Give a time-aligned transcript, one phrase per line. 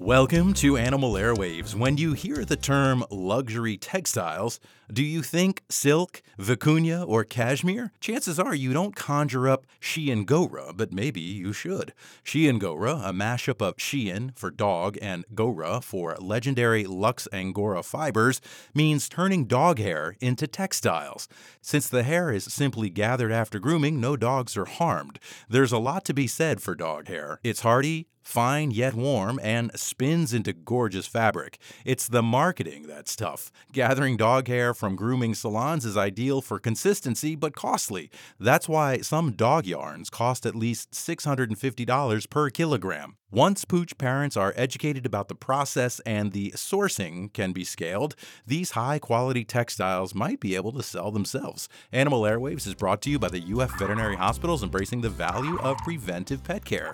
[0.00, 1.74] Welcome to Animal Airwaves.
[1.74, 4.58] When you hear the term luxury textiles,
[4.90, 7.92] do you think silk, vicuña, or cashmere?
[8.00, 11.92] Chances are you don't conjure up chiengora, but maybe you should.
[12.24, 18.40] Chiengora, a mashup of chien for dog and Gora for legendary Luxe Angora fibers,
[18.74, 21.28] means turning dog hair into textiles.
[21.60, 25.18] Since the hair is simply gathered after grooming, no dogs are harmed.
[25.46, 27.38] There's a lot to be said for dog hair.
[27.44, 31.58] It's hardy, fine yet warm, and spins into gorgeous fabric.
[31.84, 33.50] It's the marketing that's tough.
[33.72, 38.10] Gathering dog hair from grooming salons is ideal for consistency but costly.
[38.38, 43.16] That's why some dog yarns cost at least $650 per kilogram.
[43.32, 48.72] Once pooch parents are educated about the process and the sourcing can be scaled, these
[48.72, 51.68] high quality textiles might be able to sell themselves.
[51.92, 55.76] Animal Airwaves is brought to you by the UF Veterinary Hospitals, embracing the value of
[55.78, 56.92] preventive pet care.